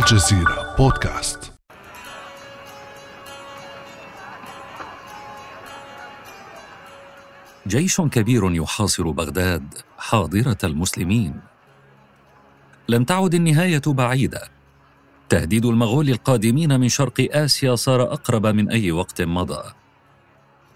الجزيرة 0.00 0.74
بودكاست. 0.78 1.52
جيش 7.66 8.00
كبير 8.00 8.54
يحاصر 8.54 9.10
بغداد 9.10 9.74
حاضرة 9.98 10.58
المسلمين. 10.64 11.40
لم 12.88 13.04
تعد 13.04 13.34
النهاية 13.34 13.82
بعيدة. 13.86 14.48
تهديد 15.28 15.64
المغول 15.66 16.10
القادمين 16.10 16.80
من 16.80 16.88
شرق 16.88 17.28
آسيا 17.32 17.74
صار 17.74 18.02
أقرب 18.02 18.46
من 18.46 18.70
أي 18.70 18.92
وقت 18.92 19.22
مضى. 19.22 19.62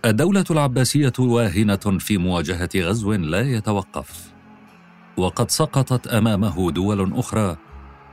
الدولة 0.04 0.45
العباسية 0.50 1.12
واهنة 1.18 1.98
في 1.98 2.18
مواجهة 2.18 2.70
غزو 2.77 3.12
لا 3.12 3.41
يتوقف. 3.41 4.32
وقد 5.16 5.50
سقطت 5.50 6.06
أمامه 6.06 6.70
دول 6.70 7.18
أخرى 7.18 7.56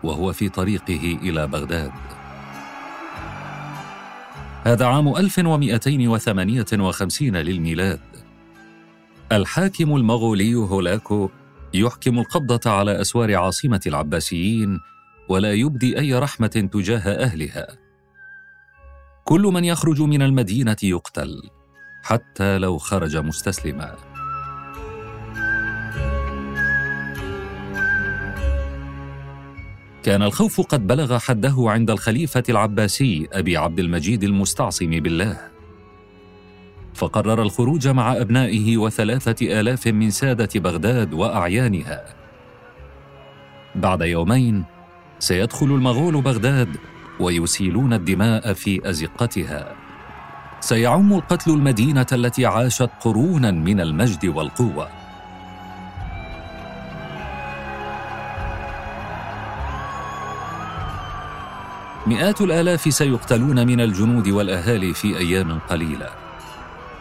وهو 0.04 0.34
في 0.34 0.50
طريقه 0.50 1.20
إلى 1.22 1.48
بغداد. 1.48 1.92
هذا 4.64 4.86
عام 4.86 5.18
1258 5.18 7.36
للميلاد. 7.36 8.00
الحاكم 9.32 9.96
المغولي 9.96 10.56
هولاكو 10.56 11.30
يحكم 11.74 12.20
القبضة 12.20 12.72
على 12.72 13.02
أسوار 13.02 13.36
عاصمة 13.36 13.82
العباسيين 13.88 14.80
ولا 15.30 15.54
يبدي 15.54 16.00
أي 16.00 16.16
رحمة 16.16 16.70
تجاه 16.74 17.24
أهلها. 17.24 17.68
كل 19.24 19.42
من 19.42 19.66
يخرج 19.66 20.02
من 20.02 20.22
المدينة 20.22 20.78
يقتل 20.84 21.42
حتى 22.04 22.58
لو 22.58 22.78
خرج 22.78 23.18
مستسلما 23.18 23.96
كان 30.04 30.22
الخوف 30.22 30.62
قد 30.62 30.88
بلغ 30.88 31.20
حده 31.20 31.56
عند 31.60 31.90
الخليفة 31.92 32.44
العباسي 32.50 33.28
أبي 33.34 33.58
عبد 33.58 33.80
المجيد 33.80 34.24
المستعصم 34.24 34.90
بالله. 34.90 35.38
فقرر 36.94 37.42
الخروج 37.42 37.88
مع 37.88 38.18
أبنائه 38.18 38.78
وثلاثة 38.78 39.60
آلاف 39.60 39.88
من 39.88 40.10
سادة 40.10 40.60
بغداد 40.60 41.14
وأعيانها. 41.14 42.04
بعد 43.76 44.02
يومين 44.02 44.64
سيدخل 45.20 45.66
المغول 45.66 46.22
بغداد 46.22 46.78
ويسيلون 47.20 47.94
الدماء 47.94 48.54
في 48.54 48.90
أزقتها. 48.90 49.76
سيعم 50.60 51.14
القتل 51.14 51.52
المدينة 51.52 52.08
التي 52.12 52.46
عاشت 52.46 52.90
قرونا 53.02 53.52
من 53.52 53.82
المجد 53.82 54.26
والقوة. 54.26 55.01
مئات 62.12 62.42
الآلاف 62.42 62.94
سيقتلون 62.94 63.68
من 63.68 63.82
الجنود 63.82 64.28
والأهالي 64.28 64.94
في 64.94 65.18
أيام 65.18 65.60
قليلة. 65.60 66.10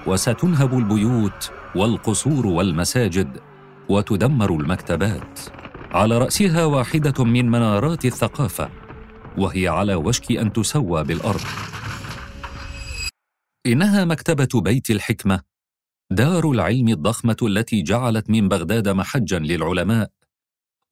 وستنهب 0.07 0.79
البيوت 0.79 1.51
والقصور 1.75 2.47
والمساجد 2.47 3.41
وتدمر 3.89 4.51
المكتبات. 4.53 5.41
على 5.91 6.19
رأسها 6.19 6.65
واحدة 6.65 7.25
من 7.25 7.51
منارات 7.51 8.05
الثقافة 8.05 8.71
وهي 9.39 9.69
على 9.69 9.95
وشك 9.95 10.33
أن 10.33 10.53
تسوى 10.53 11.05
بالأرض. 11.05 11.47
إنها 13.67 14.05
مكتبة 14.05 14.61
بيت 14.61 14.91
الحكمة 14.91 15.41
دار 16.11 16.51
العلم 16.51 16.89
الضخمة 16.89 17.37
التي 17.43 17.83
جعلت 17.83 18.31
من 18.31 18.49
بغداد 18.49 18.89
محجا 18.89 19.39
للعلماء. 19.39 20.11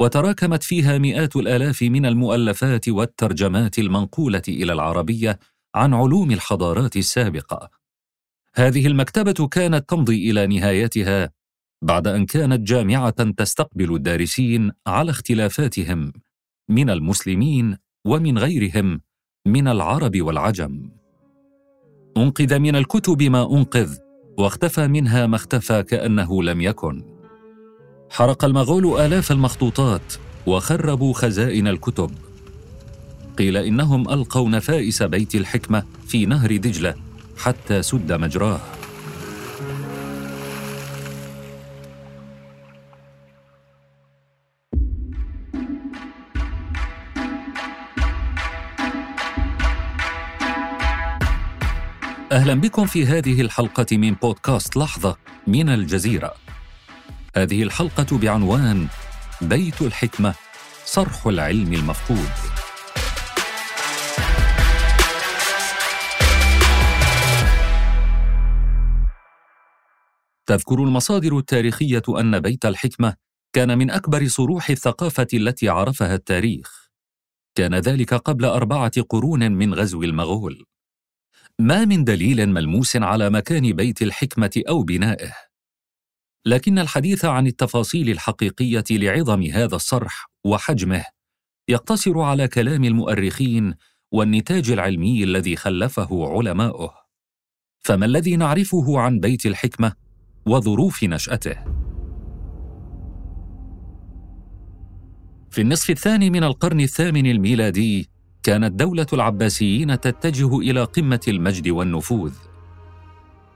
وتراكمت 0.03 0.63
فيها 0.63 0.99
مئات 0.99 1.37
الآلاف 1.37 1.83
من 1.83 2.07
المؤلفات 2.07 2.89
والترجمات 2.89 3.79
المنقولة 3.79 4.43
إلى 4.49 4.73
العربية 4.73 5.39
عن 5.75 5.95
علوم 5.95 6.31
الحضارات 6.31 6.97
السابقة. 6.97 7.71
هذه 8.55 8.87
المكتبة 8.87 9.49
كانت 9.49 9.91
تمضي 9.91 10.31
إلى 10.31 10.47
نهايتها 10.47 11.31
بعد 11.83 12.07
أن 12.07 12.27
كانت 12.27 12.61
جامعة 12.61 13.31
تستقبل 13.31 13.95
الدارسين 13.95 14.73
على 14.87 15.11
اختلافاتهم 15.11 16.13
من 16.69 16.91
المسلمين 16.91 17.77
ومن 18.07 18.39
غيرهم 18.39 19.01
من 19.47 19.69
العرب 19.69 20.21
والعجم. 20.23 20.91
أنقذ 22.17 22.59
من 22.59 22.77
الكتب 22.77 23.23
ما 23.23 23.53
أنقذ 23.53 23.97
واختفى 24.39 24.89
منها 24.89 25.27
ما 25.27 25.37
اختفى 25.37 25.83
كأنه 25.83 26.43
لم 26.43 26.61
يكن. 26.61 27.18
حرق 28.11 28.45
المغول 28.45 29.01
آلاف 29.01 29.33
المخطوطات 29.33 30.15
وخربوا 30.47 31.15
خزائن 31.15 31.69
الكتب. 31.69 32.11
قيل 33.39 33.57
إنهم 33.57 34.09
ألقوا 34.09 34.49
نفائس 34.49 35.03
بيت 35.03 35.35
الحكمة 35.35 35.83
في 36.07 36.27
نهر 36.27 36.57
دجلة 36.57 36.95
حتى 37.39 37.83
سد 37.83 38.13
مجراه. 38.13 38.61
أهلا 52.33 52.55
بكم 52.55 52.87
في 52.87 53.07
هذه 53.07 53.41
الحلقة 53.41 53.97
من 53.97 54.15
بودكاست 54.15 54.77
لحظة 54.77 55.17
من 55.47 55.69
الجزيرة. 55.69 56.48
هذه 57.37 57.63
الحلقة 57.63 58.19
بعنوان 58.19 58.87
بيت 59.43 59.83
الحكمة 59.83 60.35
صرح 60.85 61.27
العلم 61.27 61.73
المفقود. 61.73 62.29
تذكر 70.47 70.83
المصادر 70.85 71.39
التاريخية 71.39 72.03
أن 72.09 72.41
بيت 72.41 72.67
الحكمة 72.67 73.15
كان 73.53 73.79
من 73.79 73.91
أكبر 73.91 74.29
صروح 74.29 74.71
الثقافة 74.71 75.27
التي 75.35 75.69
عرفها 75.69 76.15
التاريخ. 76.15 76.89
كان 77.55 77.75
ذلك 77.75 78.15
قبل 78.15 78.45
أربعة 78.45 79.03
قرون 79.09 79.53
من 79.53 79.75
غزو 79.75 80.03
المغول. 80.03 80.65
ما 81.59 81.85
من 81.85 82.05
دليل 82.05 82.49
ملموس 82.49 82.97
على 82.97 83.31
مكان 83.31 83.73
بيت 83.73 84.03
الحكمة 84.03 84.63
أو 84.69 84.83
بنائه. 84.83 85.48
لكن 86.49 86.79
الحديث 86.79 87.25
عن 87.25 87.47
التفاصيل 87.47 88.11
الحقيقية 88.11 88.85
لعظم 88.91 89.43
هذا 89.43 89.77
الصرح 89.77 90.31
وحجمه 90.45 91.05
يقتصر 91.69 92.21
على 92.21 92.49
كلام 92.49 92.85
المؤرخين 92.85 93.75
والنتاج 94.13 94.71
العلمي 94.71 95.25
الذي 95.25 95.57
خلفه 95.57 96.29
علماؤه. 96.37 96.95
فما 97.81 98.07
الذي 98.07 98.37
نعرفه 98.37 98.99
عن 98.99 99.21
بيت 99.21 99.47
الحكمة 99.47 99.93
وظروف 100.47 101.05
نشأته؟ 101.05 101.57
في 105.51 105.61
النصف 105.61 105.91
الثاني 105.91 106.31
من 106.31 106.45
القرن 106.45 106.81
الثامن 106.81 107.27
الميلادي 107.27 108.11
كانت 108.43 108.73
دولة 108.73 109.07
العباسيين 109.13 110.01
تتجه 110.01 110.59
إلى 110.59 110.85
قمة 110.85 111.21
المجد 111.29 111.69
والنفوذ. 111.69 112.33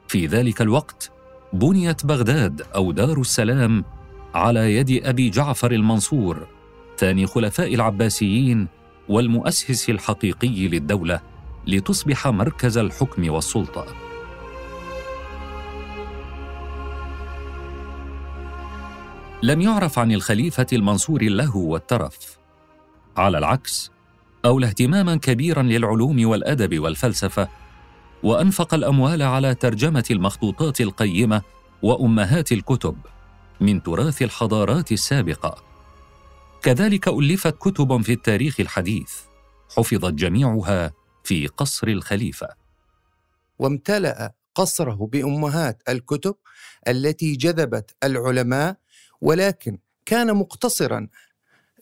في 0.09 0.27
ذلك 0.27 0.63
الوقت 0.63 1.12
بنيت 1.53 2.07
بغداد 2.07 2.63
أو 2.75 2.93
دار 2.93 3.21
السلام 3.21 3.85
على 4.35 4.77
يد 4.77 5.07
أبي 5.07 5.31
جعفر 5.31 5.73
المنصور 5.73 6.47
ثاني 6.99 7.27
خلفاء 7.27 7.75
العباسيين 7.75 8.69
والمؤسس 9.09 9.91
الحقيقي 9.91 10.69
للدولة 10.69 11.21
لتصبح 11.67 12.27
مركز 12.29 12.79
الحكم 12.79 13.31
والسلطة. 13.31 13.87
لم 19.43 19.61
يعرف 19.61 19.99
عن 19.99 20.13
الخليفة 20.13 20.67
المنصور 20.73 21.21
اللهو 21.21 21.61
والترف. 21.73 22.39
على 23.17 23.39
العكس 23.39 23.93
أولى 24.45 24.67
اهتماما 24.67 25.17
كبيرا 25.17 25.63
للعلوم 25.63 26.27
والأدب 26.27 26.79
والفلسفة 26.79 27.49
وأنفق 28.23 28.75
الأموال 28.75 29.23
على 29.23 29.55
ترجمة 29.55 30.05
المخطوطات 30.11 30.81
القيمة 30.81 31.43
وأمهات 31.83 32.53
الكتب 32.53 32.97
من 33.61 33.83
تراث 33.83 34.23
الحضارات 34.23 34.93
السابقة. 34.93 35.65
كذلك 36.63 37.09
ألفت 37.09 37.59
كتب 37.59 38.03
في 38.03 38.13
التاريخ 38.13 38.61
الحديث 38.61 39.13
حفظت 39.77 40.13
جميعها 40.15 40.93
في 41.25 41.47
قصر 41.47 41.89
الخليفة. 41.89 42.49
وامتلأ 43.59 44.35
قصره 44.55 45.09
بأمهات 45.13 45.83
الكتب 45.89 46.35
التي 46.89 47.33
جذبت 47.37 47.97
العلماء 48.05 48.77
ولكن 49.21 49.79
كان 50.07 50.37
مقتصرا 50.37 51.09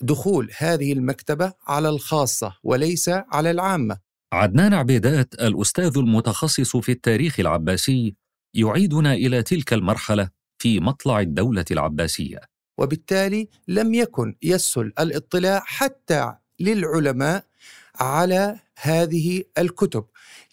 دخول 0.01 0.51
هذه 0.57 0.93
المكتبة 0.93 1.53
على 1.67 1.89
الخاصة 1.89 2.57
وليس 2.63 3.09
على 3.09 3.51
العامة. 3.51 4.10
عدنان 4.33 4.75
عبيدات 4.75 5.35
الأستاذ 5.35 5.99
المتخصص 5.99 6.77
في 6.77 6.93
التاريخ 6.93 7.41
العباسي 7.41 8.15
يعيدنا 8.55 9.15
إلى 9.15 9.43
تلك 9.43 9.73
المرحلة 9.73 10.29
في 10.59 10.81
مطلع 10.81 11.21
الدولة 11.21 11.65
العباسية. 11.71 12.41
وبالتالي 12.79 13.49
لم 13.69 13.95
يكن 13.95 14.35
يسهل 14.43 14.93
الاطلاع 15.01 15.63
حتى 15.67 16.33
للعلماء 16.61 17.45
على 18.01 18.59
هذه 18.81 19.43
الكتب. 19.59 20.05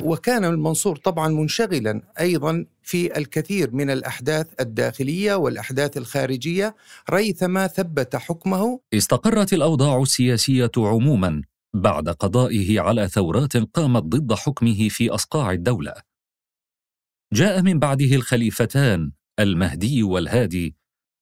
وكان 0.02 0.46
المنصور 0.46 0.96
طبعا 0.96 1.28
منشغلا 1.28 2.02
أيضا 2.20 2.66
في 2.84 3.18
الكثير 3.18 3.72
من 3.76 3.90
الأحداث 3.90 4.48
الداخلية 4.60 5.36
والأحداث 5.36 5.98
الخارجية 5.98 6.76
ريثما 7.10 7.68
ثبت 7.68 8.16
حكمه. 8.16 8.80
استقرت 8.94 9.54
الأوضاع 9.54 10.02
السياسية 10.02 10.72
عموما 10.78 11.42
بعد 11.82 12.10
قضائه 12.10 12.80
على 12.80 13.08
ثورات 13.08 13.58
قامت 13.58 14.04
ضد 14.04 14.34
حكمه 14.34 14.90
في 14.90 15.10
أصقاع 15.10 15.52
الدولة. 15.52 15.94
جاء 17.34 17.62
من 17.62 17.80
بعده 17.80 18.16
الخليفتان 18.16 19.12
المهدي 19.40 20.04
والهادي 20.04 20.76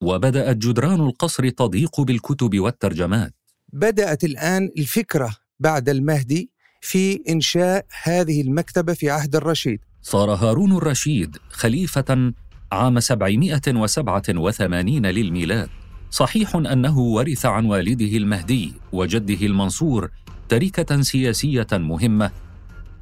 وبدأت 0.04 0.57
جدران 0.57 1.02
القصر 1.02 1.50
تضيق 1.50 2.02
بالكتب 2.02 2.60
والترجمات. 2.60 3.34
بدأت 3.74 4.24
الآن 4.24 4.72
الفكرة 4.78 5.36
بعد 5.60 5.90
المهدي 5.90 6.52
في 6.81 7.24
إنشاء 7.30 7.86
هذه 8.04 8.42
المكتبة 8.42 8.94
في 8.94 9.10
عهد 9.10 9.36
الرشيد. 9.36 9.80
صار 10.01 10.30
هارون 10.30 10.78
الرشيد 10.78 11.38
خليفة 11.50 12.34
عام 12.72 13.00
787 13.00 15.06
للميلاد. 15.06 15.69
صحيح 16.12 16.56
أنه 16.56 17.00
ورث 17.00 17.46
عن 17.46 17.66
والده 17.66 18.18
المهدي 18.18 18.74
وجده 18.92 19.46
المنصور 19.46 20.12
تركة 20.50 21.01
سياسية 21.01 21.68
مهمة 21.74 22.31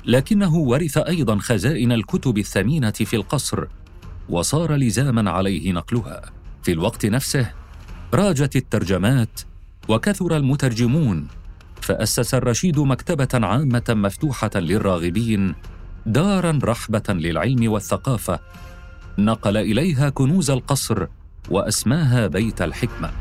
لكنه 0.05 0.55
ورث 0.55 0.97
أيضا 0.97 1.37
خزائن 1.37 1.91
الكتب 1.91 2.37
الثمينة 2.37 2.91
في 2.91 3.15
القصر 3.15 3.65
وصار 4.29 4.75
لزاما 4.75 5.31
عليه 5.31 5.71
نقلها. 5.71 6.21
في 6.63 6.71
الوقت 6.71 7.05
نفسه 7.05 7.51
راجت 8.13 8.55
الترجمات 8.55 9.41
وكثر 9.89 10.37
المترجمون 10.37 11.27
فأسس 11.81 12.33
الرشيد 12.33 12.79
مكتبة 12.79 13.47
عامة 13.47 13.83
مفتوحة 13.89 14.51
للراغبين 14.55 15.55
دارا 16.05 16.59
رحبة 16.63 17.03
للعلم 17.09 17.71
والثقافة. 17.71 18.39
نقل 19.17 19.57
إليها 19.57 20.09
كنوز 20.09 20.49
القصر 20.49 21.07
وأسماها 21.49 22.27
بيت 22.27 22.61
الحكمة. 22.61 23.11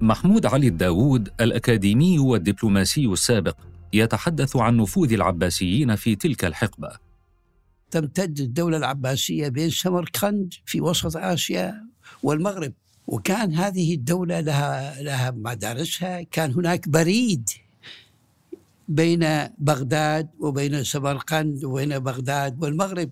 محمود 0.00 0.46
علي 0.46 0.68
الداوود 0.68 1.28
الأكاديمي 1.40 2.18
والدبلوماسي 2.18 3.06
السابق 3.06 3.56
يتحدث 3.92 4.56
عن 4.56 4.76
نفوذ 4.76 5.12
العباسيين 5.12 5.96
في 5.96 6.16
تلك 6.16 6.44
الحقبة. 6.44 6.98
تمتد 7.90 8.40
الدولة 8.40 8.76
العباسية 8.76 9.48
بين 9.48 9.70
سمرقند 9.70 10.54
في 10.66 10.80
وسط 10.80 11.16
آسيا 11.16 11.86
والمغرب 12.22 12.72
وكان 13.06 13.54
هذه 13.54 13.94
الدولة 13.94 14.40
لها 14.40 15.02
لها 15.02 15.30
مدارسها. 15.30 16.22
كان 16.22 16.52
هناك 16.52 16.88
بريد 16.88 17.48
بين 18.88 19.26
بغداد 19.58 20.28
وبين 20.40 20.84
سمرقند 20.84 21.64
وبين 21.64 21.98
بغداد 21.98 22.62
والمغرب. 22.62 23.10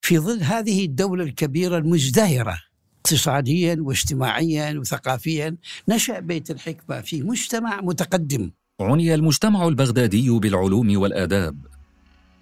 في 0.00 0.18
ظل 0.18 0.42
هذه 0.42 0.84
الدولة 0.84 1.24
الكبيرة 1.24 1.78
المزدهرة 1.78 2.58
اقتصاديا 3.06 3.76
واجتماعيا 3.80 4.78
وثقافيا 4.78 5.56
نشأ 5.88 6.20
بيت 6.20 6.50
الحكمة 6.50 7.00
في 7.00 7.22
مجتمع 7.22 7.80
متقدم. 7.80 8.50
عني 8.80 9.14
المجتمع 9.14 9.68
البغدادي 9.68 10.30
بالعلوم 10.30 10.98
والآداب. 11.00 11.66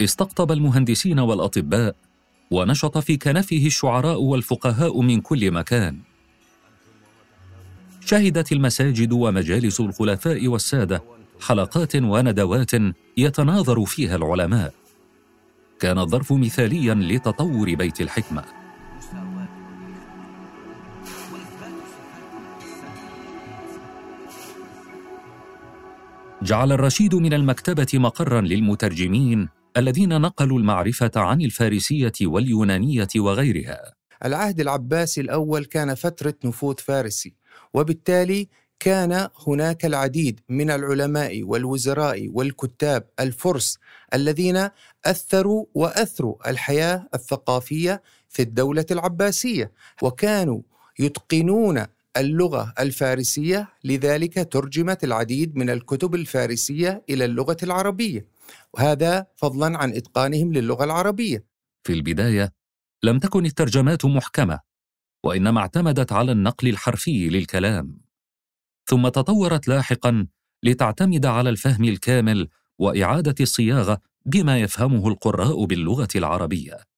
استقطب 0.01 0.53
المهندسين 0.53 1.19
والأطباء 1.21 1.97
ونشط 2.51 2.99
في 2.99 3.17
كنفه 3.17 3.67
الشعراء 3.67 4.23
والفقهاء 4.23 5.01
من 5.01 5.21
كل 5.21 5.51
مكان. 5.51 5.99
شهدت 8.01 8.53
المساجد 8.53 9.13
ومجالس 9.13 9.81
الخلفاء 9.81 10.49
والسادة 10.49 11.03
حلقات 11.41 11.97
وندوات 11.97 12.73
يتناظر 13.17 13.85
فيها 13.85 14.17
العلماء. 14.17 14.75
كان 15.81 15.99
الظرف 15.99 16.33
مثاليا 16.33 16.95
لتطور 16.95 17.75
بيت 17.75 18.01
الحكمة. 18.01 18.64
جعل 26.45 26.73
الرشيد 26.73 27.15
من 27.15 27.35
المكتبة 27.35 27.87
مقرا 27.95 28.41
للمترجمين 28.41 29.49
الذين 29.77 30.21
نقلوا 30.21 30.59
المعرفة 30.59 31.11
عن 31.17 31.41
الفارسية 31.41 32.13
واليونانية 32.23 33.09
وغيرها. 33.17 33.95
العهد 34.25 34.61
العباسي 34.61 35.21
الأول 35.21 35.65
كان 35.65 35.95
فترة 35.95 36.35
نفوذ 36.45 36.75
فارسي 36.79 37.35
وبالتالي 37.75 38.49
كان 38.81 39.29
هناك 39.47 39.85
العديد 39.85 40.41
من 40.49 40.71
العلماء 40.71 41.43
والوزراء 41.43 42.29
والكتاب 42.29 43.07
الفرس 43.21 43.79
الذين 44.15 44.69
أثروا 45.05 45.65
وأثروا 45.75 46.51
الحياة 46.51 47.09
الثقافية 47.15 48.03
في 48.29 48.43
الدولة 48.43 48.87
العباسية 48.91 49.73
وكانوا 50.03 50.61
يتقنون 50.99 51.85
اللغة 52.17 52.73
الفارسية 52.81 53.69
لذلك 53.85 54.53
ترجمت 54.53 55.05
العديد 55.05 55.57
من 55.57 55.71
الكتب 55.71 56.15
الفارسية 56.15 57.05
إلى 57.11 57.25
اللغة 57.25 57.57
العربية. 57.63 58.27
وهذا 58.75 59.27
فضلا 59.37 59.79
عن 59.79 59.93
إتقانهم 59.93 60.53
للغة 60.53 60.85
العربية. 60.85 61.45
في 61.87 61.93
البداية 61.93 62.53
لم 63.03 63.19
تكن 63.19 63.47
الترجمات 63.47 64.05
محكمة 64.05 64.61
وإنما 65.25 65.61
اعتمدت 65.61 66.13
على 66.13 66.33
النقل 66.33 66.69
الحرفي 66.69 67.29
للكلام. 67.29 68.01
ثم 68.87 69.09
تطورت 69.09 69.69
لاحقا 69.69 70.27
لتعتمد 70.63 71.27
على 71.27 71.51
الفهم 71.51 71.85
الكامل 71.85 72.49
وإعادة 72.79 73.35
الصياغة 73.41 74.01
بما 74.27 74.59
يفهمه 74.61 75.09
القراء 75.09 75.65
باللغة 75.65 76.09
العربية. 76.17 76.94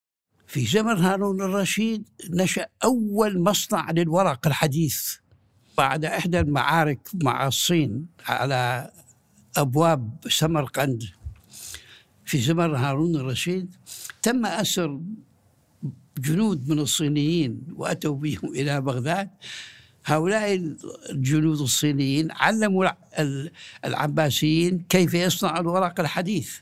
في 0.47 0.65
زمن 0.65 0.97
هارون 0.97 1.41
الرشيد 1.41 2.03
نشأ 2.29 2.67
أول 2.83 3.39
مصنع 3.39 3.91
للورق 3.91 4.47
الحديث 4.47 5.15
بعد 5.77 6.05
إحدى 6.05 6.39
المعارك 6.39 6.99
مع 7.13 7.47
الصين 7.47 8.05
على 8.25 8.91
أبواب 9.57 10.09
سمرقند. 10.29 11.03
في 12.25 12.41
زمن 12.41 12.75
هارون 12.75 13.15
الرشيد 13.15 13.75
تم 14.21 14.45
أسر 14.45 14.99
جنود 16.17 16.69
من 16.69 16.79
الصينيين 16.79 17.61
وأتوا 17.75 18.15
بهم 18.15 18.49
إلى 18.53 18.81
بغداد. 18.81 19.29
هؤلاء 20.05 20.75
الجنود 21.09 21.59
الصينيين 21.59 22.31
علموا 22.31 22.89
العباسيين 23.85 24.85
كيف 24.89 25.13
يصنع 25.13 25.59
الورق 25.59 25.99
الحديث. 25.99 26.55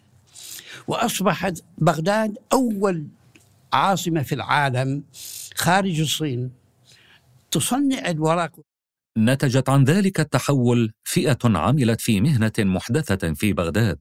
وأصبحت 0.88 1.64
بغداد 1.78 2.38
أول 2.54 3.08
عاصمة 3.76 4.24
في 4.24 4.36
العالم 4.36 5.04
خارج 5.56 6.00
الصين. 6.00 6.52
تصنع 7.52 8.10
الورق 8.10 8.52
نتجت 9.18 9.70
عن 9.70 9.84
ذلك 9.84 10.20
التحول 10.20 10.94
فئة 11.04 11.38
عملت 11.46 12.02
في 12.02 12.22
مهنة 12.22 12.54
محدثة 12.60 13.34
في 13.34 13.54
بغداد. 13.54 14.00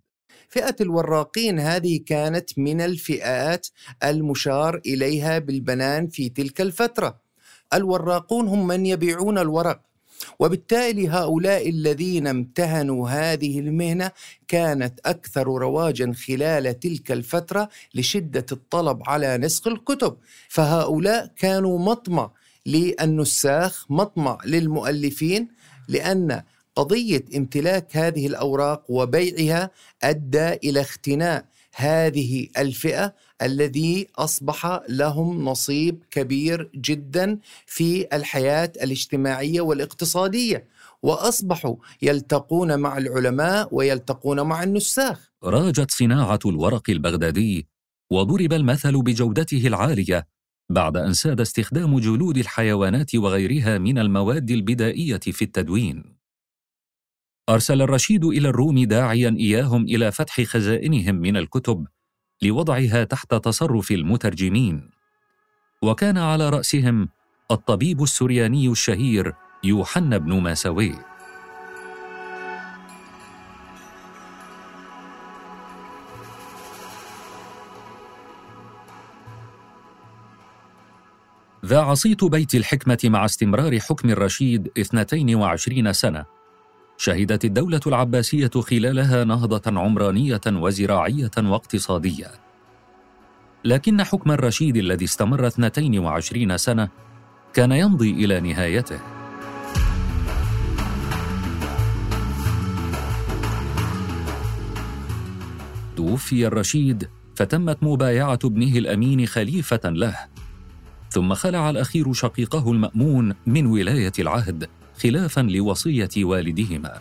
فئة 0.49 0.76
الوراقين 0.81 1.59
هذه 1.59 2.00
كانت 2.07 2.59
من 2.59 2.81
الفئات 2.81 3.66
المشار 4.04 4.81
إليها 4.87 5.38
بالبنان 5.38 6.09
في 6.09 6.28
تلك 6.28 6.61
الفترة. 6.61 7.21
الوراقون 7.75 8.49
هم 8.49 8.66
من 8.66 8.87
يبيعون 8.87 9.38
الورق. 9.38 9.94
وبالتالي 10.38 11.09
هؤلاء 11.09 11.69
الذين 11.69 12.26
امتهنوا 12.26 13.09
هذه 13.11 13.59
المهنة 13.61 14.11
كانت 14.49 15.00
أكثر 15.07 15.47
رواجا 15.47 16.12
خلال 16.12 16.81
تلك 16.81 17.12
الفترة 17.12 17.69
لشدة 17.95 18.47
الطلب 18.52 19.02
على 19.07 19.38
نسخ 19.38 19.66
الكتب. 19.66 20.16
فهؤلاء 20.49 21.31
كانوا 21.37 21.78
مطمع 21.78 22.31
للنساخ 22.66 23.87
مطمع 23.90 24.38
للمؤلفين 24.47 25.49
لأن 25.88 26.43
قضية 26.76 27.25
امتلاك 27.37 27.97
هذه 27.97 28.26
الأوراق 28.26 28.85
وبيعها 28.88 29.71
أدى 30.02 30.52
إلى 30.52 30.81
اختناء 30.81 31.45
هذه 31.75 32.49
الفئة 32.59 33.14
الذي 33.43 34.09
أصبح 34.19 34.81
لهم 34.88 35.45
نصيب 35.45 36.04
كبير 36.11 36.71
جدا 36.75 37.38
في 37.66 38.07
الحياة 38.16 38.73
الاجتماعية 38.83 39.61
والاقتصادية 39.61 40.69
وأصبحوا 41.02 41.76
يلتقون 42.02 42.78
مع 42.78 42.99
العلماء 42.99 43.69
ويلتقون 43.73 44.40
مع 44.40 44.62
النساخ. 44.62 45.31
راجت 45.45 45.90
صناعة 45.90 46.38
الورق 46.47 46.90
البغدادي 46.90 47.69
وضرب 48.12 48.52
المثل 48.52 49.02
بجودته 49.02 49.66
العالية 49.66 50.26
بعد 50.71 50.97
أن 50.97 51.12
ساد 51.12 51.40
استخدام 51.40 51.99
جلود 51.99 52.37
الحيوانات 52.38 53.14
وغيرها 53.14 53.78
من 53.78 53.99
المواد 53.99 54.50
البدائية 54.50 55.19
في 55.19 55.43
التدوين. 55.43 56.13
أرسل 57.49 57.83
الرشيد 57.83 58.25
إلى 58.25 58.49
الروم 58.49 58.85
داعيا 58.85 59.37
إياهم 59.39 59.83
إلى 59.83 60.13
فتح 60.13 60.43
خزائنهم 60.43 61.15
من 61.15 61.37
الكتب 61.37 61.87
لوضعها 62.43 63.05
تحت 63.05 63.35
تصرف 63.35 63.91
المترجمين. 63.91 64.91
وكان 65.83 66.19
على 66.19 66.49
رأسهم 66.49 67.09
الطبيب 67.51 68.03
السرياني 68.03 68.69
الشهير 68.69 69.33
يوحنا 69.65 70.19
بن 70.19 70.41
ماسوي 70.41 70.95
ذاع 81.65 81.95
صيت 81.95 82.25
بيت 82.25 82.55
الحكمة 82.55 82.99
مع 83.05 83.25
استمرار 83.25 83.81
حكم 83.81 84.11
الرشيد 84.11 84.71
22 84.79 85.93
سنة. 85.93 86.34
شهدت 86.97 87.45
الدولة 87.45 87.81
العباسية 87.87 88.51
خلالها 88.61 89.25
نهضة 89.25 89.81
عمرانية 89.81 90.41
وزراعية 90.47 91.31
واقتصادية. 91.39 92.27
لكن 93.65 94.03
حكم 94.03 94.31
الرشيد 94.31 94.77
الذي 94.77 95.05
استمر 95.05 95.47
22 95.47 96.57
سنة 96.57 96.89
كان 97.55 97.73
يمضي 97.73 98.11
إلى 98.11 98.41
نهايته. 98.41 98.99
توفي 105.97 106.47
الرشيد 106.47 107.09
فتمت 107.37 107.79
مبايعة 107.83 108.39
ابنه 108.45 108.79
الأمين 108.79 109.27
خليفة 109.27 109.81
له. 109.85 110.17
ثم 111.11 111.35
خلع 111.35 111.71
الأخير 111.71 112.13
شقيقه 112.13 112.73
المأمون 112.73 113.35
من 113.47 113.67
ولاية 113.67 114.13
العهد. 114.19 114.69
خلافا 115.03 115.41
لوصية 115.41 116.11
والدهما. 116.17 116.99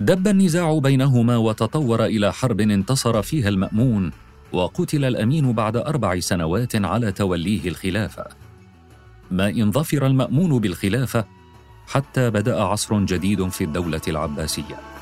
دب 0.00 0.28
النزاع 0.28 0.78
بينهما 0.78 1.36
وتطور 1.36 2.04
إلى 2.04 2.32
حرب 2.32 2.60
انتصر 2.60 3.22
فيها 3.22 3.48
المأمون 3.48 4.12
وقتل 4.52 5.04
الأمين 5.04 5.52
بعد 5.52 5.76
أربع 5.76 6.20
سنوات 6.20 6.76
على 6.76 7.12
توليه 7.12 7.68
الخلافة. 7.68 8.24
ما 9.30 9.48
إن 9.48 9.72
ظفر 9.72 10.06
المأمون 10.06 10.58
بالخلافة 10.58 11.24
حتى 11.86 12.30
بدأ 12.30 12.62
عصر 12.62 13.04
جديد 13.04 13.48
في 13.48 13.64
الدولة 13.64 14.00
العباسية. 14.08 14.95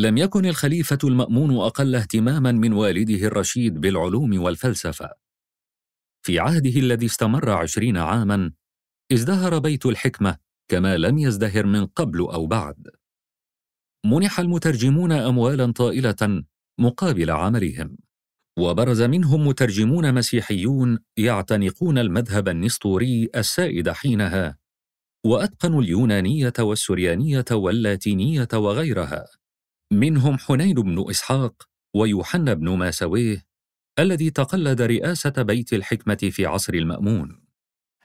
لم 0.00 0.18
يكن 0.18 0.46
الخليفة 0.46 0.98
المأمون 1.04 1.56
أقل 1.56 1.94
اهتماما 1.94 2.52
من 2.52 2.72
والده 2.72 3.26
الرشيد 3.26 3.80
بالعلوم 3.80 4.42
والفلسفة. 4.42 5.10
في 6.26 6.38
عهده 6.38 6.80
الذي 6.80 7.06
استمر 7.06 7.50
عشرين 7.50 7.96
عاما، 7.96 8.52
ازدهر 9.12 9.58
بيت 9.58 9.86
الحكمة 9.86 10.36
كما 10.70 10.96
لم 10.96 11.18
يزدهر 11.18 11.66
من 11.66 11.86
قبل 11.86 12.18
أو 12.20 12.46
بعد. 12.46 12.88
منح 14.06 14.40
المترجمون 14.40 15.12
أموالا 15.12 15.72
طائلة 15.72 16.44
مقابل 16.80 17.30
عملهم، 17.30 17.96
وبرز 18.58 19.02
منهم 19.02 19.46
مترجمون 19.46 20.14
مسيحيون 20.14 20.98
يعتنقون 21.16 21.98
المذهب 21.98 22.48
النسطوري 22.48 23.28
السائد 23.36 23.90
حينها، 23.90 24.58
وأتقنوا 25.26 25.82
اليونانية 25.82 26.52
والسريانية 26.58 27.44
واللاتينية 27.52 28.48
وغيرها. 28.54 29.24
منهم 29.92 30.38
حنين 30.38 30.74
بن 30.74 31.10
إسحاق 31.10 31.68
ويوحنا 31.94 32.54
بن 32.54 32.68
ماسويه 32.68 33.46
الذي 33.98 34.30
تقلد 34.30 34.82
رئاسة 34.82 35.30
بيت 35.30 35.72
الحكمة 35.72 36.30
في 36.32 36.46
عصر 36.46 36.74
المأمون. 36.74 37.40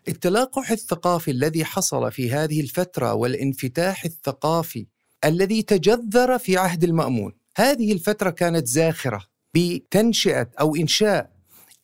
التلاقح 0.07 0.71
الثقافي 0.71 1.31
الذي 1.31 1.65
حصل 1.65 2.11
في 2.11 2.31
هذه 2.31 2.61
الفترة 2.61 3.13
والانفتاح 3.13 4.05
الثقافي 4.05 4.87
الذي 5.25 5.61
تجذر 5.61 6.37
في 6.37 6.57
عهد 6.57 6.83
المأمون 6.83 7.33
هذه 7.57 7.93
الفترة 7.93 8.29
كانت 8.29 8.67
زاخرة 8.67 9.25
بتنشئة 9.53 10.49
أو 10.59 10.75
إنشاء 10.75 11.31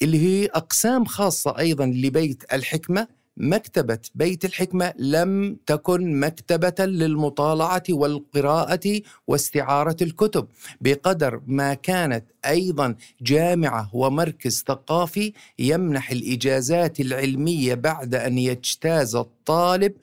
اللي 0.01 0.19
هي 0.19 0.45
أقسام 0.45 1.05
خاصة 1.05 1.59
أيضا 1.59 1.85
لبيت 1.85 2.53
الحكمة 2.53 3.07
مكتبة 3.39 3.99
بيت 4.15 4.45
الحكمة 4.45 4.93
لم 4.97 5.57
تكن 5.65 6.19
مكتبة 6.19 6.85
للمطالعة 6.85 7.83
والقراءة 7.89 9.01
واستعارة 9.27 9.97
الكتب 10.01 10.47
بقدر 10.81 11.41
ما 11.47 11.73
كانت 11.73 12.25
أيضا 12.45 12.95
جامعة 13.21 13.89
ومركز 13.93 14.63
ثقافي 14.67 15.33
يمنح 15.59 16.11
الإجازات 16.11 16.99
العلمية 16.99 17.73
بعد 17.73 18.15
أن 18.15 18.37
يجتاز 18.37 19.15
الطالب 19.15 19.93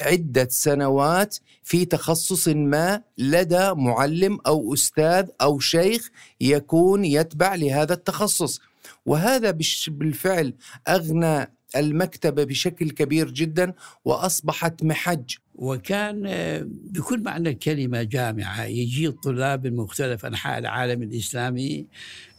عدة 0.00 0.48
سنوات 0.50 1.36
في 1.62 1.84
تخصص 1.84 2.48
ما 2.48 3.02
لدى 3.18 3.72
معلم 3.74 4.38
أو 4.46 4.74
أستاذ 4.74 5.28
أو 5.40 5.58
شيخ 5.58 6.10
يكون 6.40 7.04
يتبع 7.04 7.54
لهذا 7.54 7.94
التخصص. 7.94 8.60
وهذا 9.06 9.50
بالفعل 9.88 10.54
أغنى 10.88 11.50
المكتبة 11.76 12.44
بشكل 12.44 12.90
كبير 12.90 13.30
جدا 13.30 13.72
وأصبحت 14.04 14.84
محج. 14.84 15.36
وكان 15.54 16.22
آه، 16.26 16.66
بكل 16.66 17.22
معنى 17.22 17.48
الكلمة 17.48 18.02
جامعة. 18.02 18.64
يجي 18.64 19.08
الطلاب 19.08 19.66
من 19.66 19.76
مختلف 19.76 20.26
أنحاء 20.26 20.58
العالم 20.58 21.02
الإسلامي 21.02 21.86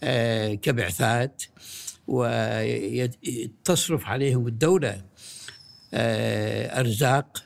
آه، 0.04 0.54
كبعثات 0.54 1.44
وتصرف 2.08 4.06
عليهم 4.06 4.48
الدولة 4.48 5.02
آه، 5.94 6.80
أرزاق 6.80 7.44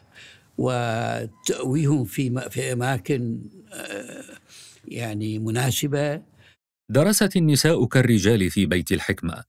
وتأويهم 0.58 2.05
في 2.05 2.50
في 2.50 2.74
أماكن 2.74 3.41
يعني 4.88 5.39
مناسبة. 5.39 6.22
درست 6.89 7.36
النساء 7.36 7.86
كالرجال 7.86 8.50
في 8.51 8.65
بيت 8.65 8.91
الحكمة. 8.91 9.49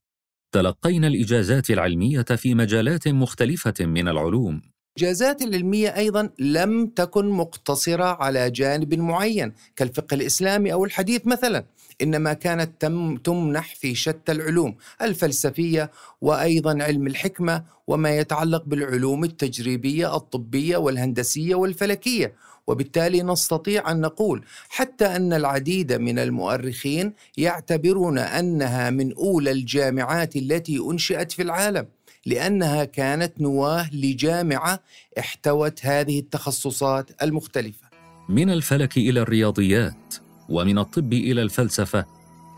تلقينا 0.52 1.07
الإجازات 1.07 1.71
العلمية 1.71 2.23
في 2.23 2.54
مجالات 2.54 3.09
مختلفة 3.09 3.75
من 3.80 4.09
العلوم. 4.09 4.62
الإجازات 4.99 5.42
العلمية 5.42 5.97
أيضا 5.97 6.30
لم 6.38 6.87
تكن 6.87 7.28
مقتصرة 7.28 8.04
على 8.04 8.50
جانب 8.50 8.95
معين 8.95 9.52
كالفقه 9.76 10.14
الإسلامي 10.14 10.73
أو 10.73 10.85
الحديث 10.85 11.26
مثلا. 11.26 11.64
إنما 12.02 12.33
كانت 12.33 12.71
تم 12.80 13.16
تمنح 13.16 13.75
في 13.75 13.95
شتى 13.95 14.33
العلوم 14.33 14.76
الفلسفية 15.02 15.90
وأيضا 16.21 16.83
علم 16.83 17.07
الحكمة 17.07 17.64
وما 17.87 18.16
يتعلق 18.16 18.64
بالعلوم 18.66 19.25
التجريبية 19.25 20.16
الطبية 20.16 20.76
والهندسية 20.76 21.54
والفلكية 21.54 22.35
وبالتالي 22.66 23.23
نستطيع 23.23 23.90
أن 23.90 24.00
نقول 24.00 24.45
حتى 24.69 25.07
أن 25.07 25.33
العديد 25.33 25.92
من 25.92 26.19
المؤرخين 26.19 27.12
يعتبرون 27.37 28.19
أنها 28.19 28.90
من 28.90 29.14
أولى 29.14 29.50
الجامعات 29.50 30.37
التي 30.37 30.78
أنشئت 30.90 31.33
في 31.33 31.42
العالم 31.42 31.87
لأنها 32.26 32.85
كانت 32.85 33.40
نواه 33.40 33.95
لجامعة 33.95 34.80
احتوت 35.19 35.87
هذه 35.87 36.19
التخصصات 36.19 37.23
المختلفة. 37.23 37.90
من 38.28 38.50
الفلك 38.50 38.97
إلى 38.97 39.21
الرياضيات 39.21 40.14
ومن 40.50 40.78
الطب 40.78 41.12
إلى 41.12 41.42
الفلسفة 41.42 42.04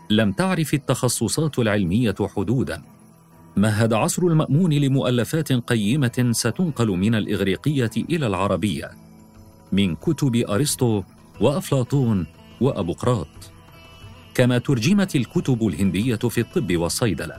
لم 0.09 0.31
تعرف 0.31 0.73
التخصصات 0.73 1.59
العلمية 1.59 2.15
حدودا. 2.35 2.81
مهد 3.57 3.93
عصر 3.93 4.23
المأمون 4.23 4.73
لمؤلفات 4.73 5.51
قيمة 5.53 6.29
ستنقل 6.31 6.87
من 6.87 7.15
الإغريقية 7.15 7.91
إلى 7.97 8.27
العربية 8.27 8.91
من 9.71 9.95
كتب 9.95 10.35
أرسطو 10.35 11.03
وأفلاطون 11.41 12.27
وابقراط 12.61 13.27
كما 14.33 14.57
ترجمت 14.57 15.15
الكتب 15.15 15.67
الهندية 15.67 16.15
في 16.15 16.41
الطب 16.41 16.77
والصيدلة 16.77 17.35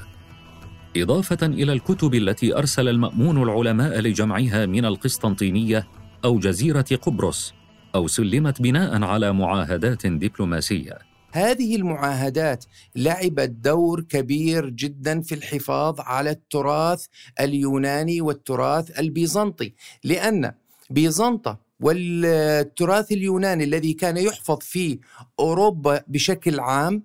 إضافة 0.97 1.47
إلى 1.47 1.73
الكتب 1.73 2.15
التي 2.15 2.57
أرسل 2.59 2.89
المأمون 2.89 3.43
العلماء 3.43 4.01
لجمعها 4.01 4.67
من 4.67 4.85
القسطنطينية 4.85 5.87
أو 6.25 6.39
جزيرة 6.39 6.99
قبرص 7.03 7.55
أو 7.95 8.09
سلمت 8.09 8.63
بناء 8.63 9.03
على 9.03 9.33
معاهدات 9.33 10.07
دبلوماسية. 10.07 10.99
هذه 11.33 11.77
المعاهدات 11.77 12.65
لعبت 12.97 13.51
دور 13.51 14.01
كبير 14.01 14.69
جدا 14.69 15.21
في 15.21 15.35
الحفاظ 15.35 16.01
على 16.01 16.31
التراث 16.31 17.07
اليوناني 17.41 18.21
والتراث 18.21 18.99
البيزنطي 19.01 19.73
لأن 20.05 20.53
بيزنطة 20.91 21.59
والتراث 21.81 23.13
اليوناني 23.13 23.65
الذي 23.65 23.93
كان 23.93 24.17
يحفظ 24.17 24.59
في 24.61 24.99
أوروبا 25.41 26.03
بشكل 26.09 26.61
عام 26.61 27.03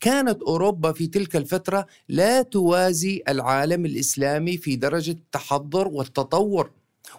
كانت 0.00 0.42
أوروبا 0.42 0.92
في 0.92 1.06
تلك 1.06 1.36
الفترة 1.36 1.86
لا 2.08 2.42
توازي 2.42 3.22
العالم 3.28 3.86
الإسلامي 3.86 4.56
في 4.56 4.76
درجة 4.76 5.10
التحضر 5.10 5.88
والتطور 5.88 6.70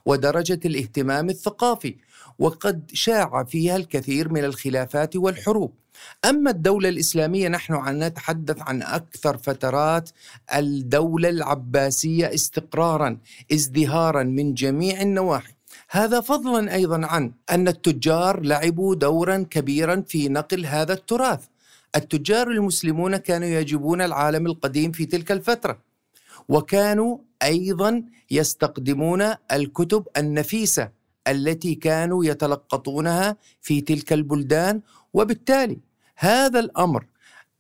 ودرجة 0.06 0.60
الاهتمام 0.66 1.30
الثقافي. 1.30 1.96
وقد 2.40 2.92
شاع 2.94 3.44
فيها 3.44 3.76
الكثير 3.76 4.34
من 4.34 4.44
الخلافات 4.44 5.16
والحروب 5.16 5.74
أما 6.26 6.52
الدولة 6.52 6.90
الإسلامية 6.90 7.48
نحن 7.48 8.04
نتحدث 8.04 8.58
عن 8.62 8.82
أكثر 8.82 9.38
فترات 9.38 10.10
الدولة 10.56 11.30
العباسية 11.30 12.34
استقرارا 12.34 13.18
ازدهارا 13.54 14.24
من 14.24 14.54
جميع 14.54 15.02
النواحي 15.02 15.54
هذا 15.90 16.22
فضلا 16.22 16.76
أيضا 16.76 17.06
عن 17.06 17.32
أن 17.50 17.68
التجار 17.68 18.42
لعبوا 18.42 18.96
دورا 18.96 19.46
كبيرا 19.50 20.04
في 20.08 20.30
نقل 20.30 20.66
هذا 20.66 20.94
التراث. 20.94 21.46
التجار 21.96 22.48
المسلمون 22.48 23.18
كانوا 23.18 23.48
يجبون 23.48 24.02
العالم 24.02 24.46
القديم 24.46 24.92
في 24.92 25.06
تلك 25.06 25.32
الفترة. 25.32 25.80
وكانوا 26.50 27.18
أيضا 27.44 28.04
يستقدمون 28.32 29.34
الكتب 29.52 30.08
النفيسة 30.18 30.99
التي 31.32 31.76
كانوا 31.76 32.26
يتلقطونها 32.26 33.38
في 33.62 33.82
تلك 33.82 34.14
البلدان 34.14 34.82
وبالتالي 35.14 35.80
هذا 36.16 36.60
الأمر 36.60 37.06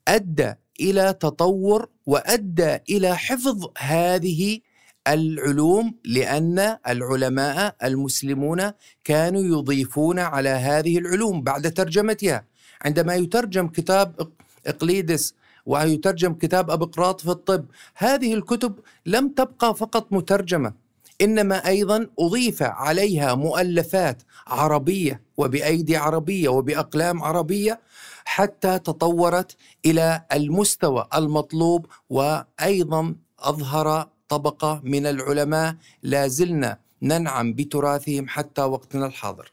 أدى 0.08 0.54
إلى 0.80 1.14
تطور 1.14 1.90
وأدى 2.06 2.78
إلى 2.90 3.18
حفظ 3.18 3.68
هذه 3.78 4.60
العلوم 5.08 5.96
لأن 6.06 6.78
العلماء 6.88 7.76
المسلمون 7.84 8.72
كانوا 9.04 9.42
يضيفون 9.42 10.20
على 10.20 10.50
هذه 10.50 10.98
العلوم 10.98 11.42
بعد 11.42 11.74
ترجمتها. 11.74 12.46
عندما 12.86 13.16
يترجم 13.16 13.68
كتاب 13.68 14.30
إقليدس 14.68 15.34
ويترجم 15.66 16.34
كتاب 16.34 16.72
أبقراط 16.72 17.22
في 17.22 17.30
الطب 17.32 17.66
هذه 17.96 18.34
الكتب 18.34 18.80
لم 19.06 19.30
تبقى 19.30 19.76
فقط 19.76 20.14
مترجمة. 20.14 20.74
إنما 21.22 21.68
أيضا 21.68 22.08
أضيف 22.20 22.64
عليها 22.64 23.36
مؤلفات 23.36 24.24
عربية 24.48 25.22
وبأيدي 25.38 25.98
عربية 25.98 26.50
وبأقلام 26.50 27.24
عربية 27.24 27.80
حتى 28.26 28.80
تطورت 28.80 29.56
إلى 29.86 30.26
المستوى 30.34 31.08
المطلوب 31.16 31.86
وأيضا 32.10 33.16
أظهر 33.40 34.10
طبقة 34.30 34.82
من 34.84 35.06
العلماء 35.06 35.76
لا 36.04 36.28
زلنا 36.28 36.78
ننعم 37.02 37.54
بتراثهم 37.54 38.28
حتى 38.28 38.62
وقتنا 38.62 39.06
الحاضر. 39.06 39.52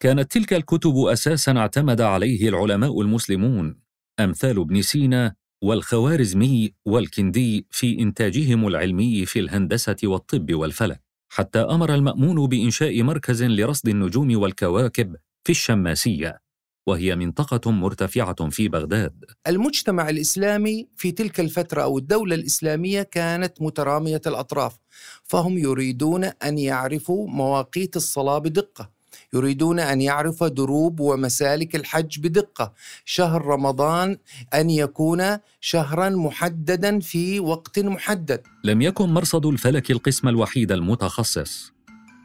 كانت 0.00 0.32
تلك 0.32 0.52
الكتب 0.52 0.96
أساسا 0.96 1.52
اعتمد 1.52 2.00
عليه 2.00 2.48
العلماء 2.48 3.00
المسلمون 3.00 3.80
أمثال 4.20 4.60
ابن 4.60 4.82
سينا 4.82 5.34
والخوارزمي 5.62 6.74
والكندي 6.86 7.66
في 7.70 7.98
إنتاجهم 8.00 8.66
العلمي 8.66 9.26
في 9.26 9.38
الهندسة 9.38 9.96
والطب 10.04 10.54
والفلك 10.54 11.00
حتى 11.32 11.58
أمر 11.58 11.94
المأمون 11.94 12.46
بإنشاء 12.46 13.02
مركز 13.02 13.42
لرصد 13.42 13.88
النجوم 13.88 14.40
والكواكب 14.40 15.16
في 15.44 15.50
الشماسية 15.50 16.40
وهي 16.86 17.16
منطقة 17.16 17.70
مرتفعة 17.70 18.50
في 18.50 18.68
بغداد. 18.68 19.24
المجتمع 19.46 20.08
الإسلامي 20.08 20.88
في 20.96 21.12
تلك 21.12 21.40
الفترة 21.40 21.82
أو 21.82 21.98
الدولة 21.98 22.34
الإسلامية 22.34 23.02
كانت 23.02 23.62
مترامية 23.62 24.20
الأطراف 24.26 24.76
فهم 25.24 25.58
يريدون 25.58 26.24
أن 26.24 26.58
يعرفوا 26.58 27.28
مواقيت 27.28 27.96
الصلاه 27.96 28.38
بدقه 28.38 28.99
يريدون 29.34 29.80
أن 29.80 30.00
يعرفوا 30.00 30.48
دروب 30.48 31.00
ومسالك 31.00 31.76
الحج 31.76 32.18
بدقة. 32.20 32.72
شهر 33.04 33.46
رمضان 33.46 34.16
أن 34.54 34.70
يكون 34.70 35.22
شهرا 35.60 36.08
محددا 36.08 37.00
في 37.00 37.40
وقت 37.40 37.78
محدد. 37.78 38.42
لم 38.64 38.82
يكن 38.82 39.08
مرصد 39.08 39.46
الفلك 39.46 39.90
القسم 39.90 40.28
الوحيد 40.28 40.72
المتخصص 40.72 41.72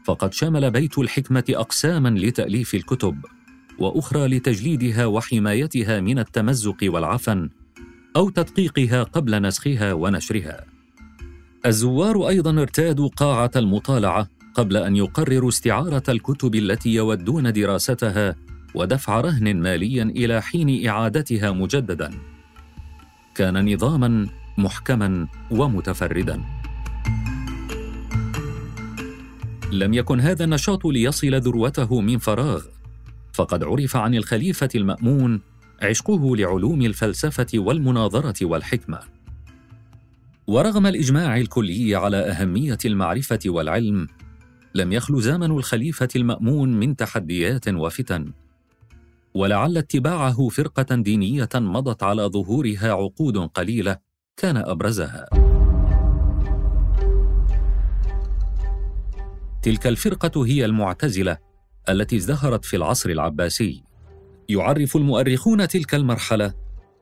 فقد 0.05 0.33
شمل 0.33 0.71
بيت 0.71 0.97
الحكمة 0.97 1.43
اقساما 1.49 2.09
لتأليف 2.09 2.75
الكتب 2.75 3.17
وأخرى 3.79 4.27
لتجليدها 4.27 5.05
وحمايتها 5.05 5.99
من 5.99 6.19
التمزق 6.19 6.77
والعفن 6.83 7.49
أو 8.15 8.29
تدقيقها 8.29 9.03
قبل 9.03 9.41
نسخها 9.41 9.93
ونشرها. 9.93 10.65
الزوار 11.65 12.27
أيضا 12.29 12.61
ارتادوا 12.61 13.09
قاعة 13.09 13.51
المطالعة 13.55 14.27
قبل 14.55 14.77
أن 14.77 14.95
يقرروا 14.95 15.49
استعارة 15.49 16.03
الكتب 16.09 16.55
التي 16.55 16.93
يودون 16.93 17.53
دراستها 17.53 18.35
ودفع 18.75 19.21
رهن 19.21 19.55
ماليا 19.55 20.03
إلى 20.03 20.41
حين 20.41 20.87
إعادتها 20.87 21.51
مجددا. 21.51 22.11
كان 23.35 23.73
نظاما 23.73 24.27
محكما 24.57 25.27
ومتفردا. 25.51 26.41
لم 29.71 29.93
يكن 29.93 30.19
هذا 30.19 30.43
النشاط 30.43 30.85
ليصل 30.85 31.35
ذروته 31.35 32.01
من 32.01 32.17
فراغ 32.17 32.63
فقد 33.33 33.63
عرف 33.63 33.95
عن 33.95 34.15
الخليفة 34.15 34.69
المأمون 34.75 35.41
عشقه 35.81 36.35
لعلوم 36.35 36.81
الفلسفة 36.81 37.47
والمناظرة 37.55 38.45
والحكمة. 38.45 38.99
ورغم 40.47 40.87
الإجماع 40.87 41.37
الكلي 41.37 41.95
على 41.95 42.17
أهمية 42.17 42.77
المعرفة 42.85 43.39
والعلم 43.45 44.07
لم 44.75 44.93
يخل 44.93 45.21
زمن 45.21 45.51
الخليفة 45.51 46.07
المأمون 46.15 46.79
من 46.79 46.95
تحديات 46.95 47.67
وفتن. 47.67 48.33
ولعل 49.33 49.77
اتباعه 49.77 50.49
فرقة 50.49 50.95
دينية 50.95 51.49
مضت 51.55 52.03
على 52.03 52.23
ظهورها 52.23 52.91
عقود 52.91 53.37
قليلة 53.37 53.97
كان 54.37 54.57
أبرزها. 54.57 55.25
تلك 59.61 59.87
الفرقة 59.87 60.45
هي 60.45 60.65
المعتزلة 60.65 61.37
التي 61.89 62.15
ازدهرت 62.15 62.65
في 62.65 62.75
العصر 62.75 63.09
العباسي. 63.09 63.83
يعرف 64.49 64.95
المؤرخون 64.95 65.67
تلك 65.67 65.95
المرحلة 65.95 66.53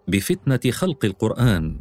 بفتنة 0.08 0.72
خلق 0.72 1.06
القرآن. 1.06 1.80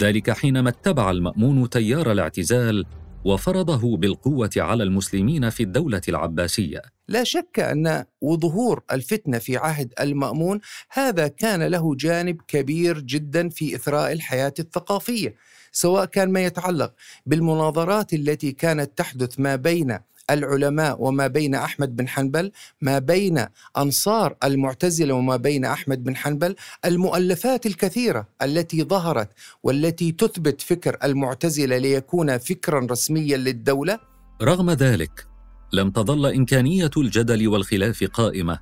ذلك 0.00 0.30
حينما 0.30 0.68
اتبع 0.68 1.10
المأمون 1.10 1.70
تيار 1.70 2.12
الاعتزال 2.12 2.84
وفرضه 3.24 3.96
بالقوة 3.96 4.50
على 4.56 4.82
المسلمين 4.82 5.50
في 5.50 5.62
الدولة 5.62 6.00
العباسية. 6.08 6.82
لا 7.08 7.24
شك 7.24 7.60
أن 7.60 8.04
وظهور 8.20 8.82
الفتنة 8.92 9.38
في 9.38 9.56
عهد 9.56 9.92
المأمون 10.00 10.60
هذا 10.90 11.28
كان 11.28 11.62
له 11.62 11.94
جانب 11.94 12.40
كبير 12.48 13.00
جدا 13.00 13.48
في 13.48 13.74
إثراء 13.74 14.12
الحياة 14.12 14.54
الثقافية 14.58 15.34
سواء 15.72 16.04
كان 16.04 16.30
ما 16.32 16.44
يتعلق 16.44 16.94
بالمناظرات 17.26 18.12
التي 18.12 18.52
كانت 18.52 18.98
تحدث 18.98 19.40
ما 19.40 19.56
بين 19.56 19.98
العلماء 20.30 21.02
وما 21.02 21.26
بين 21.26 21.54
أحمد 21.54 21.96
بن 21.96 22.08
حنبل 22.08 22.52
ما 22.80 22.98
بين 22.98 23.46
أنصار 23.78 24.36
المعتزلة 24.44 25.14
وما 25.14 25.36
بين 25.36 25.64
أحمد 25.64 26.04
بن 26.04 26.16
حنبل 26.16 26.56
المؤلفات 26.84 27.66
الكثيرة 27.66 28.28
التي 28.42 28.84
ظهرت 28.84 29.28
والتي 29.62 30.12
تثبت 30.12 30.60
فكر 30.60 30.96
المعتزلة 31.04 31.78
ليكون 31.78 32.38
فكرا 32.38 32.86
رسميا 32.90 33.36
للدولة. 33.36 33.98
رغم 34.42 34.70
ذلك 34.70 35.26
لم 35.72 35.90
تظل 35.90 36.26
إمكانية 36.26 36.90
الجدل 36.96 37.48
والخلاف 37.48 38.04
قائمة 38.04 38.58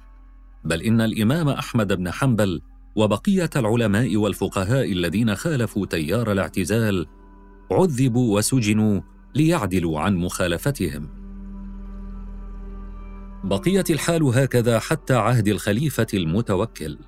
بل 0.65 0.83
إن 0.83 1.01
الإمام 1.01 1.49
أحمد 1.49 1.93
بن 1.93 2.11
حنبل 2.11 2.63
وبقية 2.97 3.51
العلماء 3.57 4.17
والفقهاء 4.17 4.93
الذين 4.93 5.35
خالفوا 5.35 5.87
تيار 5.87 6.33
الاعتزال 6.33 7.07
عذبوا 7.71 8.39
وسجنوا 8.39 9.01
ليعدلوا 9.35 10.01
عن 10.01 10.17
مخالفتهم. 10.17 11.18
بقيت 13.45 13.91
الحال 13.91 14.23
هكذا 14.23 14.79
حتى 14.79 15.15
عهد 15.15 15.49
الخليفة 15.49 16.07
المتوكل 16.15 16.99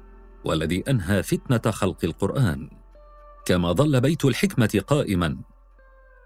والذي 0.44 0.84
أنهى 0.88 1.22
فتنة 1.22 1.72
خلق 1.72 2.04
القرآن. 2.04 2.70
كما 3.46 3.72
ظل 3.72 4.00
بيت 4.00 4.24
الحكمة 4.24 4.82
قائما. 4.86 5.36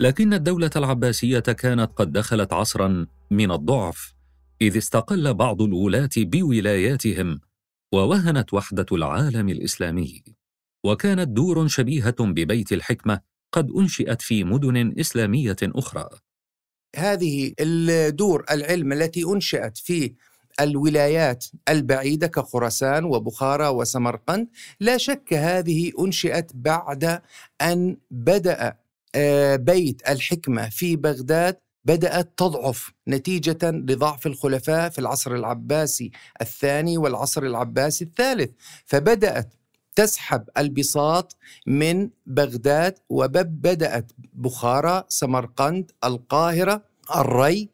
لكن 0.01 0.35
الدولة 0.35 0.71
العباسية 0.77 1.39
كانت 1.39 1.93
قد 1.97 2.13
دخلت 2.13 2.53
عصرا 2.53 3.07
من 3.31 3.51
الضعف 3.51 4.15
إذ 4.63 4.77
استقل 4.77 5.35
بعض 5.35 5.63
الولاة 5.63 6.11
بولاياتهم 6.17 7.41
ووهنت 7.93 8.55
وحدة 8.55 8.87
العالم 8.93 9.49
الإسلامي. 9.49 10.23
وكانت 10.85 11.29
دور 11.29 11.69
شبيهة 11.69 12.17
ببيت 12.21 12.73
الحكمة 12.73 13.21
قد 13.53 13.71
أنشئت 13.71 14.23
في 14.23 14.45
مدن 14.45 14.95
إسلامية 15.01 15.57
أخرى. 15.63 16.09
هذه 16.97 17.53
الدور 17.61 18.45
العلم 18.51 18.93
التي 18.93 19.25
انشئت 19.25 19.79
في 19.79 20.13
الولايات 20.61 21.45
البعيدة 21.69 22.27
كخراسان 22.27 23.05
وبخارى 23.05 23.69
وسمرقند 23.69 24.49
لا 24.81 24.97
شك 24.97 25.33
هذه 25.33 25.93
انشئت 25.99 26.51
بعد 26.55 27.23
أن 27.63 27.97
بدأ 28.11 28.77
آه، 29.15 29.57
بيت 29.57 30.09
الحكمة 30.09 30.69
في 30.69 30.97
بغداد 30.97 31.57
بدأت 31.85 32.33
تضعف 32.37 32.93
نتيجة 33.09 33.71
لضعف 33.71 34.27
الخلفاء 34.27 34.91
في 34.91 34.99
العصر 34.99 35.35
العباسي 35.35 36.11
الثاني 36.41 36.99
والعصر 36.99 37.43
العباسي 37.43 38.05
الثالث. 38.05 38.51
فبدأت 38.87 39.55
تسحب 39.97 40.45
البساط 40.59 41.37
من 41.67 42.11
بغداد 42.27 42.95
وبدأت 43.09 44.13
بخارى 44.35 45.05
سمرقند 45.09 45.91
القاهرة 46.05 46.83
الري. 47.17 47.69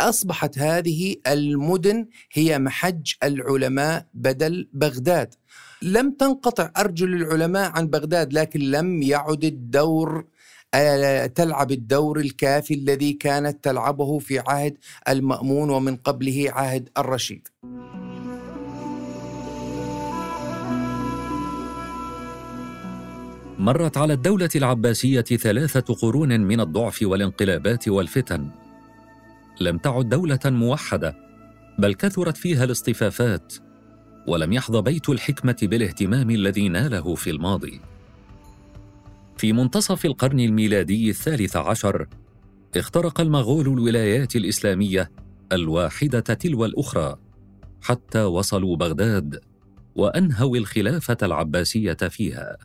أصبحت 0.00 0.58
هذه 0.58 1.16
المدن 1.26 2.06
هي 2.32 2.58
محج 2.58 3.12
العلماء 3.22 4.06
بدل 4.14 4.68
بغداد. 4.72 5.34
لم 5.82 6.10
تنقطع 6.10 6.70
أرجل 6.76 7.14
العلماء 7.14 7.70
عن 7.70 7.86
بغداد 7.86 8.32
لكن 8.32 8.60
لم 8.60 9.02
يعد 9.02 9.44
الدور 9.44 10.24
آه، 10.74 11.26
تلعب 11.26 11.72
الدور 11.72 12.20
الكافي 12.20 12.74
الذي 12.74 13.12
كانت 13.12 13.64
تلعبه 13.64 14.18
في 14.18 14.38
عهد 14.38 14.76
المأمون 15.08 15.70
ومن 15.70 15.96
قبله 15.96 16.46
عهد 16.50 16.88
الرشيد. 16.98 17.48
مرت 23.58 23.96
على 23.96 24.12
الدولة 24.12 24.48
العباسية 24.56 25.20
ثلاثة 25.20 25.94
قرون 25.94 26.40
من 26.40 26.60
الضعف 26.60 26.98
والانقلابات 27.02 27.88
والفتن. 27.88 28.50
لم 29.60 29.78
تعد 29.78 30.08
دولة 30.08 30.38
موحدة، 30.44 31.16
بل 31.78 31.94
كثرت 31.94 32.36
فيها 32.36 32.64
الاصطفافات، 32.64 33.54
ولم 34.28 34.52
يحظى 34.52 34.82
بيت 34.82 35.08
الحكمة 35.08 35.56
بالاهتمام 35.62 36.30
الذي 36.30 36.68
ناله 36.68 37.14
في 37.14 37.30
الماضي. 37.30 37.80
في 39.36 39.52
منتصف 39.52 40.06
القرن 40.06 40.40
الميلادي 40.40 41.10
الثالث 41.10 41.56
عشر، 41.56 42.06
اخترق 42.76 43.20
المغول 43.20 43.68
الولايات 43.68 44.36
الإسلامية 44.36 45.10
الواحدة 45.52 46.20
تلو 46.20 46.64
الأخرى، 46.64 47.16
حتى 47.82 48.22
وصلوا 48.22 48.76
بغداد، 48.76 49.40
وأنهوا 49.94 50.56
الخلافة 50.56 51.16
العباسية 51.22 51.94
فيها. 51.94 52.56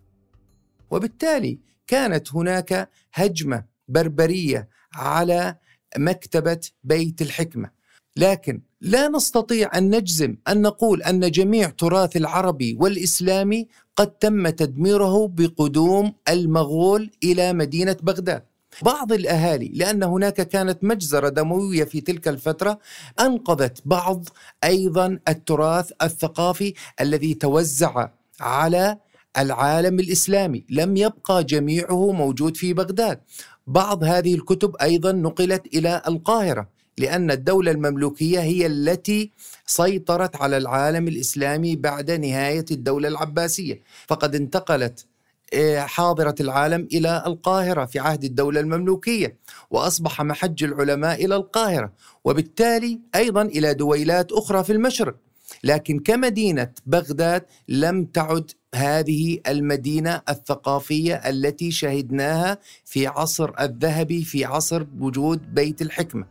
وبالتالي 0.91 1.59
كانت 1.87 2.35
هناك 2.35 2.89
هجمة 3.13 3.63
بربرية 3.87 4.69
على 4.93 5.55
مكتبة 5.97 6.59
بيت 6.83 7.21
الحكمة. 7.21 7.69
لكن 8.17 8.61
لا 8.81 9.07
نستطيع 9.07 9.77
أن 9.77 9.95
نجزم 9.95 10.37
أن 10.47 10.61
نقول 10.61 11.03
أن 11.03 11.31
جميع 11.31 11.69
تراث 11.69 12.17
العربي 12.17 12.77
والإسلامي 12.79 13.67
قد 13.95 14.11
تم 14.11 14.49
تدميره 14.49 15.27
بقدوم 15.27 16.13
المغول 16.29 17.11
إلى 17.23 17.53
مدينة 17.53 17.97
بغداد. 18.03 18.43
بعض 18.81 19.11
الأهالي 19.13 19.71
لأن 19.73 20.03
هناك 20.03 20.41
كانت 20.41 20.83
مجزرة 20.83 21.29
دموية 21.29 21.83
في 21.83 22.01
تلك 22.01 22.27
الفترة 22.27 22.79
أنقذت 23.19 23.81
بعض 23.85 24.29
أيضا 24.63 25.19
التراث 25.27 25.91
الثقافي 26.01 26.73
الذي 27.01 27.33
توزع 27.33 28.07
على 28.39 28.97
العالم 29.37 29.99
الإسلامي. 29.99 30.65
لم 30.69 30.97
يبقى 30.97 31.43
جميعه 31.43 32.11
موجود 32.11 32.57
في 32.57 32.73
بغداد. 32.73 33.19
بعض 33.67 34.03
هذه 34.03 34.35
الكتب 34.35 34.75
أيضا 34.81 35.11
نقلت 35.11 35.67
إلى 35.73 36.01
القاهرة 36.07 36.67
لأن 36.97 37.31
الدولة 37.31 37.71
المملوكية 37.71 38.39
هي 38.39 38.65
التي 38.65 39.31
سيطرت 39.65 40.35
على 40.35 40.57
العالم 40.57 41.07
الإسلامي 41.07 41.75
بعد 41.75 42.11
نهاية 42.11 42.65
الدولة 42.71 43.07
العباسية. 43.07 43.81
فقد 44.07 44.35
انتقلت 44.35 45.05
آه، 45.53 45.79
حاضرة 45.79 46.35
العالم 46.39 46.87
إلى 46.93 47.23
القاهرة 47.27 47.85
في 47.85 47.99
عهد 47.99 48.23
الدولة 48.23 48.59
المملوكية 48.59 49.37
وأصبح 49.69 50.21
محج 50.21 50.63
العلماء 50.63 51.25
إلى 51.25 51.35
القاهرة 51.35 51.91
وبالتالي 52.23 52.99
أيضا 53.15 53.41
إلى 53.41 53.73
دويلات 53.73 54.31
أخرى 54.31 54.63
في 54.63 54.71
المشرق. 54.71 55.15
لكن 55.63 55.99
كمدينة 55.99 56.71
بغداد 56.85 57.45
لم 57.67 58.05
تعد 58.05 58.51
هذه 58.75 59.39
المدينة 59.47 60.21
الثقافية 60.29 61.13
التي 61.13 61.71
شهدناها 61.71 62.57
في 62.85 63.07
عصر 63.07 63.51
الذهبي 63.59 64.23
في 64.23 64.45
عصر 64.45 64.85
وجود 64.99 65.53
بيت 65.53 65.81
الحكمة. 65.81 66.25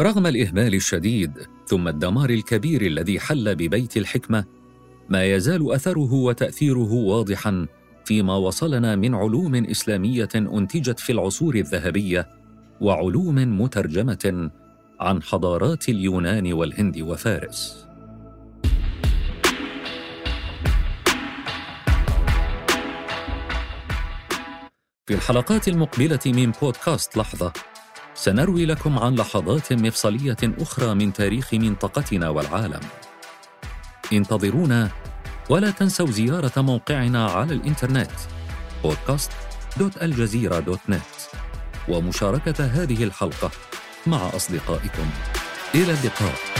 رغم 0.00 0.26
الإهمال 0.26 0.74
الشديد 0.74 1.32
ثم 1.66 1.88
الدمار 1.88 2.30
الكبير 2.30 2.82
الذي 2.82 3.20
حل 3.20 3.54
ببيت 3.54 3.96
الحكمة 3.96 4.44
ما 5.08 5.24
يزال 5.24 5.72
أثره 5.72 6.12
وتأثيره 6.12 6.92
واضحا 6.92 7.66
فيما 8.04 8.36
وصلنا 8.36 8.96
من 8.96 9.14
علوم 9.14 9.54
إسلامية 9.54 10.28
أنتجت 10.34 11.00
في 11.00 11.12
العصور 11.12 11.54
الذهبية 11.54 12.28
وعلوم 12.80 13.60
مترجمة 13.62 14.50
عن 15.00 15.22
حضارات 15.22 15.88
اليونان 15.88 16.52
والهند 16.52 17.00
وفارس. 17.00 17.87
في 25.08 25.14
الحلقات 25.14 25.68
المقبلة 25.68 26.20
من 26.26 26.50
بودكاست 26.50 27.16
لحظة 27.16 27.52
سنروي 28.14 28.66
لكم 28.66 28.98
عن 28.98 29.14
لحظات 29.14 29.72
مفصلية 29.72 30.36
أخرى 30.42 30.94
من 30.94 31.12
تاريخ 31.12 31.54
منطقتنا 31.54 32.28
والعالم. 32.28 32.80
انتظرونا 34.12 34.90
ولا 35.50 35.70
تنسوا 35.70 36.10
زيارة 36.10 36.52
موقعنا 36.56 37.26
على 37.26 37.54
الإنترنت 37.54 38.10
podcast.aljazeera.net 38.84 41.36
ومشاركة 41.88 42.64
هذه 42.64 43.04
الحلقة 43.04 43.50
مع 44.06 44.30
أصدقائكم. 44.36 45.10
إلى 45.74 45.92
اللقاء. 45.92 46.57